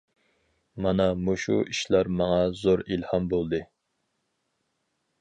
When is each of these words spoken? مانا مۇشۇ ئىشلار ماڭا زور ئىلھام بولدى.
مانا 0.85 1.05
مۇشۇ 1.25 1.59
ئىشلار 1.65 2.11
ماڭا 2.23 2.41
زور 2.65 2.85
ئىلھام 2.93 3.31
بولدى. 3.37 3.63